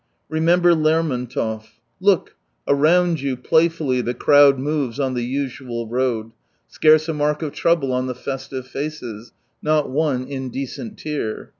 Remember 0.29 0.73
Ler 0.73 1.03
montov: 1.03 1.65
194 1.99 1.99
Look! 1.99 2.35
around 2.67 3.21
you, 3.21 3.37
playfully 3.37 4.01
The 4.01 4.15
crowd 4.15 4.57
moves 4.57 4.99
on 4.99 5.13
the 5.13 5.23
usual 5.23 5.85
road. 5.87 6.31
Scarce 6.67 7.07
a 7.07 7.13
mark 7.13 7.43
of 7.43 7.51
trouble 7.53 7.91
on 7.93 8.07
the 8.07 8.15
festive 8.15 8.65
faces, 8.67 9.31
Not 9.61 9.91
one 9.91 10.23
indecent 10.25 10.97
tear 10.97 11.49